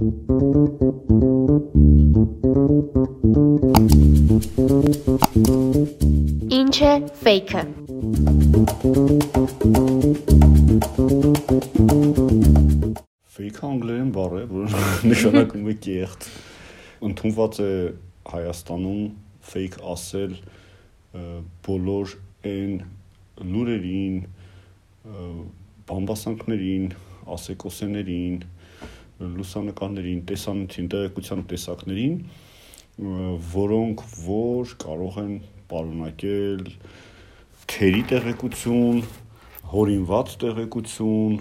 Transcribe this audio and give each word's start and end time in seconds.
Ինչ 0.00 0.08
է 6.88 6.92
fake-ը։ 7.20 7.64
Fake 13.28 13.60
անգլերեն 13.68 14.14
բառ 14.16 14.36
է, 14.38 14.44
որ 14.48 14.72
նշանակում 15.10 15.68
է 15.68 15.74
կեղծ։ 15.84 16.28
Ընդունված 17.10 17.60
է 17.66 17.68
Հայաստանում 18.32 19.02
fake 19.50 19.84
ասել 19.96 20.32
բոլոր 21.68 22.14
այն 22.54 22.72
լուրերին, 23.52 24.16
բամբասանքներին, 25.92 26.88
ասեկոսեներին, 27.36 28.40
լուսանկարներին, 29.20 30.20
տեսանյութին, 30.30 30.90
տեղեկության 30.94 31.42
տեսակներին, 31.50 32.14
որոնք 33.54 34.04
որ 34.24 34.74
կարող 34.80 35.18
են 35.22 35.34
պարունակել 35.70 36.64
թերի 37.70 38.02
տեղեկություն, 38.10 39.00
հորինված 39.70 40.36
տեղեկություն, 40.42 41.36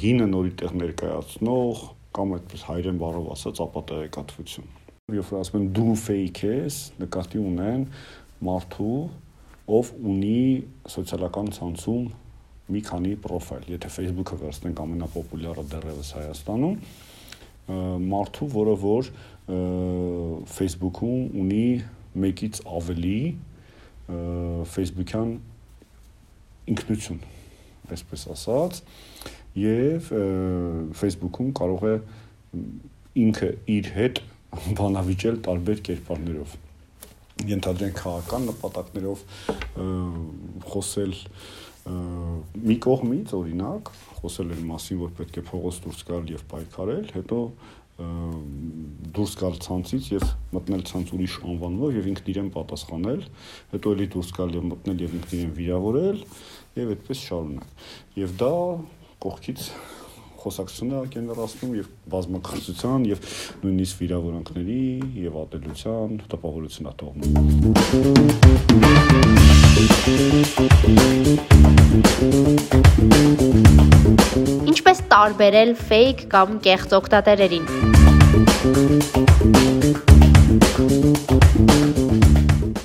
հինը 0.00 0.28
նորի 0.32 0.54
տեղ 0.60 0.76
ներկայացնող 0.80 1.82
կամ 2.16 2.34
այդպես 2.40 2.64
հայերեն 2.66 3.00
բառով 3.00 3.28
ասած 3.36 3.60
ապատեղեկատվություն։ 3.66 4.72
Երբ 5.14 5.30
որ 5.30 5.40
ասում 5.40 5.60
են 5.60 5.68
դու 5.76 5.94
fake 6.00 6.48
ես, 6.48 6.78
նկատի 7.02 7.42
ունեն 7.42 7.84
մարդու, 8.46 8.98
ով 9.70 9.92
ունի 10.10 10.42
սոցիալական 10.90 11.52
ցանցում 11.54 12.10
մի 12.70 12.82
քանի 12.86 13.14
պրոֆայլ։ 13.24 13.70
Եթե 13.74 13.90
Facebook-ը 13.96 14.38
վերցնենք 14.40 14.82
ամենապոպուլյարը 14.84 15.64
դեռևս 15.70 16.10
Հայաստանում, 16.16 16.76
մարդու, 18.10 18.48
որը 18.54 18.74
որ 18.84 19.10
Facebook-ում 20.50 21.38
ունի 21.42 21.64
մեկից 22.24 22.62
ավելի 22.78 23.20
Facebook-յան 24.70 25.36
ինքնություն, 26.70 27.20
այսպես 27.90 28.26
ասած, 28.34 28.80
եւ 29.60 30.10
Facebook-ում 30.98 31.52
կարող 31.58 31.86
է 31.90 31.94
ինքը 33.20 33.52
իր 33.76 33.92
հետ 33.96 34.20
բանավիճել 34.80 35.40
տարբեր 35.46 35.82
կերպարներով 35.86 36.58
ենթադրենք 37.50 37.96
քաղաքական 38.00 38.46
նպատակներով 38.50 39.22
խոսել 40.70 41.14
մի 42.70 42.76
կողմից 42.84 43.34
օրինակ 43.36 43.90
խոսել 44.20 44.54
են 44.56 44.64
մասին 44.70 44.98
որ 45.00 45.12
պետք 45.18 45.38
է 45.40 45.44
փողոց 45.50 45.78
դուրս 45.84 46.02
գալ 46.10 46.32
եւ 46.34 46.42
պայքարել 46.50 47.12
հետո 47.16 47.38
դուրս 48.00 49.32
գալ 49.40 49.56
ցանցից 49.60 50.06
եւ 50.14 50.24
մտնել 50.54 50.84
ցանց 50.88 51.10
ուրիշ 51.16 51.34
անվանումով 51.50 51.96
եւ 51.98 52.06
ինքն 52.12 52.30
իրեն 52.32 52.48
պատասխանել, 52.54 53.24
հետո 53.74 53.92
էլի 53.96 54.06
դուրս 54.14 54.30
գալ 54.38 54.54
եւ 54.56 54.66
մտնել 54.70 55.02
եւ 55.04 55.16
ինքն 55.18 55.34
իրեն 55.36 55.52
վիրավորել 55.58 56.22
եւ 56.80 56.92
այդպես 56.94 57.24
շարունակ։ 57.28 57.84
Եւ 58.20 58.36
դա 58.40 58.52
կողքից 59.26 59.66
խոսակցությունը 60.40 61.00
կենտրոնացնում 61.14 61.72
եւ 61.76 61.86
բազմակցության 62.14 63.00
եւ 63.10 63.18
նույնիսկ 63.64 63.94
վիրավորանքների 64.00 64.84
եւ 65.24 65.34
ատելության 65.40 66.08
տպավորություն 66.32 66.88
է 66.90 66.92
թողնում։ 67.00 67.34
Ինչպես 74.70 74.98
տարբերել 75.12 75.70
fake 75.80 76.22
կամ 76.32 76.48
կեղծ 76.66 76.90
օգտատերերին։ 77.00 77.64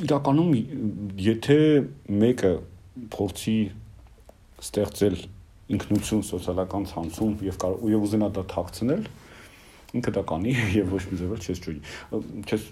Իրականում 0.06 0.52
եթե 1.26 1.60
մեկը 2.22 2.54
փորձի 3.16 3.58
ստեղծել 4.66 5.16
ինքնություն 5.74 6.26
սոցիալական 6.30 6.90
ցանցում 6.92 7.38
եւ 7.46 7.58
կարող 7.62 7.94
եւ 7.96 8.06
ուզենա 8.06 8.30
դա 8.36 8.44
թաքցնել 8.52 9.08
ինքը 9.96 10.14
դա 10.18 10.24
կանի 10.30 10.54
եւ 10.80 10.94
ոչ 10.94 11.02
մի 11.10 11.20
ձևել 11.22 11.42
չես 11.46 11.64
ճուի 11.66 11.80
չես 12.46 12.70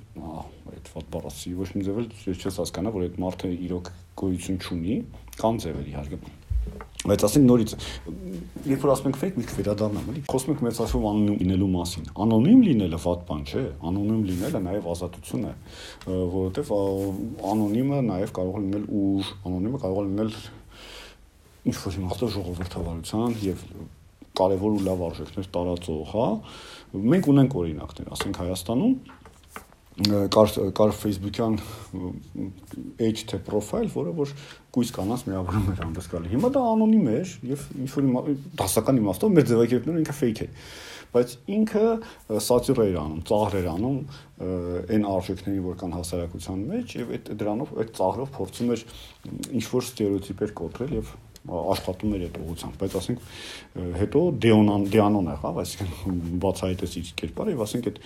այդ 0.73 0.93
ված 0.93 1.09
բառասի 1.15 1.55
ոչ 1.57 1.69
մի 1.73 1.83
ձևել 1.87 2.07
չես 2.35 2.61
հասկանա 2.63 2.93
որ 2.93 3.07
այդ 3.07 3.19
մարդը 3.23 3.51
իրոք 3.69 3.91
գոյություն 4.21 4.63
չունի 4.63 5.01
կամ 5.39 5.61
ձևել 5.63 5.91
իհարկե 5.93 6.23
բայց 7.03 7.23
ասենք 7.27 7.45
նորից 7.49 7.73
երբ 8.69 8.83
որ 8.85 8.91
ասում 8.93 9.07
ենք 9.09 9.17
fake 9.19 9.39
միշտ 9.41 9.57
վերադառնամ 9.59 10.05
էլի 10.13 10.21
խոսում 10.31 10.53
ենք 10.53 10.61
մեծացում 10.63 11.07
անոնիմ 11.09 11.41
լինելու 11.41 11.67
մասին 11.73 12.05
անոնիմ 12.23 12.61
լինելը 12.67 12.99
վատ 13.03 13.25
բան 13.27 13.41
չէ 13.43 13.63
անոնիմ 13.89 14.21
լինելը 14.29 14.61
նաև 14.67 14.87
ազատություն 14.93 15.43
է 15.49 15.53
որովհետև 16.07 16.71
անոնիմը 17.51 17.99
նաև 18.07 18.33
կարող 18.39 18.55
է 18.55 18.63
լինել 18.63 18.87
ուժ 19.03 19.33
անոնիմը 19.43 19.83
կարող 19.83 19.99
է 19.99 20.07
լինել 20.13 20.31
ինչ 21.63 21.75
որ 21.83 21.97
իմաստով 22.01 22.31
ժողովրդավարության 22.37 23.35
եւ 23.43 23.65
կարևոր 24.37 24.77
ու 24.77 24.85
լավ 24.87 25.03
արժեքներ 25.07 25.49
տարածող, 25.53 25.99
հա։ 26.13 26.29
Մենք 27.13 27.27
ունենք 27.33 27.57
օրինակներ, 27.63 28.07
ասենք 28.17 28.39
Հայաստանում 28.43 28.95
կար 29.93 30.51
կար 30.73 30.91
Facebook-յան 30.97 31.59
edge 32.97 33.27
թե 33.29 33.37
profile, 33.45 33.91
որը 33.93 34.13
որ 34.17 34.31
գույս 34.73 34.91
կանանց 34.95 35.25
միավորում 35.27 35.67
էր 35.69 35.83
հանդես 35.83 36.07
գալի։ 36.13 36.31
Հիմա 36.31 36.49
դա 36.55 36.63
անոնիմ 36.71 37.11
էր 37.13 37.33
եւ 37.51 37.67
ինչ 37.83 37.89
որ 37.93 38.31
դասական 38.57 39.01
իմաստով 39.03 39.35
մեր 39.37 39.45
ձևակերպները 39.51 40.01
ինքը 40.01 40.15
fake 40.17 40.47
է 40.47 40.49
բայց 41.13 41.33
ինքը 41.53 41.83
սատիր 42.41 42.79
էր 42.83 42.95
անում, 43.03 43.19
ծաղր 43.29 43.57
էր 43.59 43.67
անում 43.69 43.99
այն 44.95 45.05
արժեքների, 45.13 45.61
որ 45.67 45.75
կան 45.83 45.93
հասարակության 45.99 46.63
մեջ 46.71 46.95
եւ 46.97 47.11
այդ 47.17 47.29
դրանով 47.43 47.75
այդ 47.83 47.91
ծաղրով 47.99 48.31
փորձում 48.33 48.73
էր 48.73 48.85
ինչ 49.59 49.65
որ 49.69 49.87
ստերեոտիպեր 49.91 50.55
կոտրել 50.57 50.95
եւ 50.97 51.13
աշխատում 51.43 52.13
էր 52.15 52.21
այդ 52.23 52.37
ուղղությամբ, 52.39 52.75
բայց 52.79 52.93
ասենք 52.99 53.19
հետո 53.99 54.19
դեոնան 54.45 54.85
դեանոն 54.93 55.27
եղավ, 55.33 55.57
այսինքն 55.63 56.21
բացահայտեց 56.43 56.95
իր 57.01 57.09
կերպարը 57.19 57.53
եւ 57.53 57.63
ասենք 57.65 57.89
այդ 57.91 57.97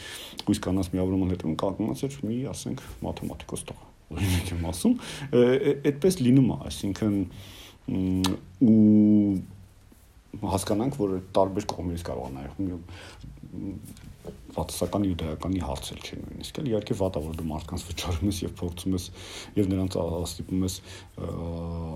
գույս 0.47 0.61
կանանց 0.65 0.89
միավորման 0.95 1.33
հետո 1.35 1.53
կանգնած 1.61 2.03
էր 2.07 2.17
մի, 2.25 2.37
ասենք, 2.53 2.81
մաթեմատիկոս 3.05 3.61
տղա։ 3.69 3.85
Օրինակ 4.07 4.51
եմ 4.55 4.67
ասում, 4.71 4.95
այդպես 5.91 6.19
լինում 6.23 6.47
է, 6.47 6.57
այսինքն 6.71 7.15
ու 8.67 8.77
հասկանանք, 10.47 10.97
որ 11.01 11.17
տարբեր 11.37 11.67
կողմերից 11.71 12.03
կարող 12.07 12.25
է 12.27 12.47
նայել 14.27 14.53
վատասական 14.57 15.05
յուդայականի 15.07 15.61
հարցել 15.63 15.99
չի 16.03 16.17
նույնիսկ 16.21 16.59
էլ 16.61 16.69
իհարկե 16.71 16.95
վատա 16.97 17.21
որ 17.23 17.35
դու 17.37 17.47
մարդկանց 17.51 17.83
վճարում 17.87 18.29
ես 18.31 18.39
եւ 18.43 18.53
փորձում 18.61 18.95
ես 18.97 19.05
եւ 19.57 19.69
նրանց 19.71 19.97
ստիպում 20.27 20.65
ես 20.67 20.75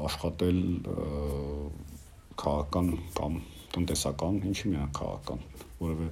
աշխատել 0.08 0.60
քաղաքական 2.42 2.92
կամ 3.18 3.40
տնտեսական 3.72 4.40
ինչի 4.52 4.72
միան 4.72 4.94
քաղաքական 4.98 5.44
որովե 5.82 6.08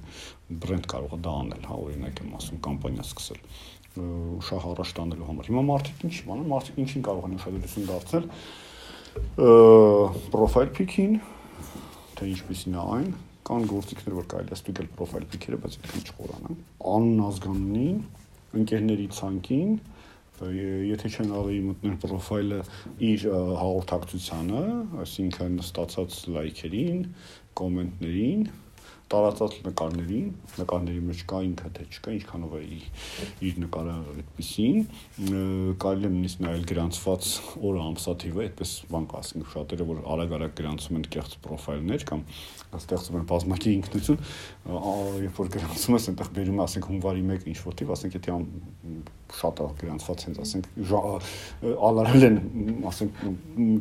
բրենդ 0.64 0.86
կարող 0.90 1.16
է 1.16 1.20
դա 1.26 1.34
անել 1.44 1.64
հա 1.70 1.78
օրինակ 1.84 2.22
եմ 2.24 2.36
ասում 2.40 2.62
կամպանիա 2.66 3.04
սկսել 3.06 3.40
շահ 4.48 4.66
առաջ 4.70 4.94
տանելու 5.00 5.28
համար 5.30 5.50
հիմա 5.50 5.64
մարդիկ 5.70 6.04
ինչ 6.08 6.16
բան 6.30 6.44
մարդիկ 6.50 6.80
ինչին 6.84 7.04
կարող 7.10 7.26
են 7.26 7.36
ուշադրություն 7.40 7.88
դարձնել 7.90 8.24
պրոֆայլ 10.30 10.70
պիքին 10.78 11.18
թե 12.20 12.30
ինչպեսին 12.30 12.78
է 12.78 12.84
այն 12.86 13.10
կան 13.50 13.64
գործիքներ, 13.70 14.14
որ 14.14 14.26
կարելի 14.30 14.54
է 14.54 14.58
ստուգել 14.60 14.88
պրոֆայլ 14.94 15.24
պիքերը, 15.30 15.56
բայց 15.64 15.76
ինքն 15.80 16.04
չխորանան։ 16.10 16.58
Անուն 16.90 17.22
ազգանունին, 17.26 17.96
ընկերների 18.60 19.06
ցանկին, 19.16 19.72
եթե 20.40 21.10
չեն 21.10 21.32
ավելի 21.36 21.58
մտնել 21.66 21.96
պրոֆայլը 22.00 22.60
իր 23.10 23.24
հաղորդակցությանը, 23.60 24.62
այսինքն 25.04 25.58
ստացած 25.66 26.16
լայքերին, 26.36 27.02
կոմենտներին, 27.60 28.46
տարածած 29.10 29.54
նկարներին, 29.66 30.26
նկարների 30.60 31.00
մեջ 31.08 31.22
կա 31.30 31.38
ինքը 31.48 31.70
թե 31.76 31.86
չկա, 31.90 32.12
ինչքանով 32.14 32.52
է 32.60 32.62
իր 33.48 33.56
նկարը 33.64 33.94
այդպեսին, 34.20 34.78
կարելի 35.82 36.06
է 36.06 36.10
նույնիսկ 36.14 36.44
նայել 36.46 36.64
գրանցված 36.70 37.30
օրը 37.70 37.82
ամսաթիվը, 37.90 38.44
այդպես 38.46 38.74
բան 38.94 39.08
կասենք 39.10 39.50
շատերը, 39.54 39.88
որ 39.90 40.02
արագ-արագ 40.14 40.54
գրանցում 40.60 41.00
են 41.00 41.08
կեղծ 41.16 41.36
պրոֆայլներ 41.46 42.06
կամ 42.10 42.24
ստեղծում 42.70 43.16
են 43.18 43.26
բազմակի 43.30 43.70
ինքնություն, 43.80 44.18
երբ 45.26 45.40
որ 45.40 45.48
գրանցում 45.56 45.96
ես, 45.96 46.04
այնտեղ 46.10 46.28
բերում 46.38 46.60
ասենք 46.62 46.90
հունվարի 46.90 47.24
1 47.34 47.48
ինչ 47.50 47.58
որ 47.66 47.76
տիպ, 47.80 47.90
ասենք 47.96 48.16
եթե 48.20 48.36
շատ 49.30 49.60
է 49.62 49.66
գրանցված 49.80 50.22
հենց 50.26 50.38
ասենք 50.44 50.68
ալարել 51.90 52.26
են, 52.26 52.38
ասենք 52.90 53.20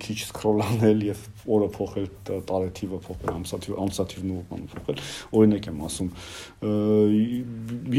քիչ 0.05 0.17
սկրոլանել 0.25 1.05
եւ 1.09 1.23
օրը 1.55 1.69
փոխել, 1.77 2.07
տարեթիվը 2.49 2.99
փոխել, 3.07 3.31
ամսաթիվ, 3.39 3.79
ամսաթիվն 3.85 4.33
ու 4.35 4.43
բան 4.49 4.67
փոխել, 4.73 5.01
օրինակ 5.35 5.69
եմ 5.69 5.83
ասում։ 5.89 6.09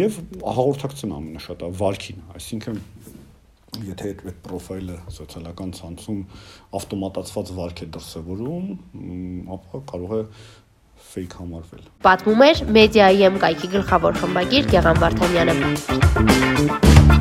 Եվ 0.01 0.21
հաղորդակցն 0.59 1.17
ամենաշատը 1.21 1.73
վարքին, 1.81 2.25
այսինքն 2.37 2.83
եթե 3.87 4.09
այդ 4.11 4.23
այդ 4.31 4.39
պրոֆայլը 4.45 4.97
սոցիալական 5.15 5.71
ցանցում 5.79 6.21
ավտոմատացված 6.81 7.53
վարք 7.61 7.83
է 7.85 7.89
դրսևորում, 7.97 8.67
ապա 9.57 9.83
կարող 9.93 10.17
է 10.19 10.21
fake 11.11 11.39
համարվել։ 11.41 11.87
Պատմում 12.07 12.45
էր 12.51 12.63
եմ 13.31 13.41
կայքի 13.47 13.73
գլխավոր 13.79 14.21
խմբագիր 14.25 14.71
Գեղամ 14.75 15.03
Վարդանյանը։ 15.07 17.20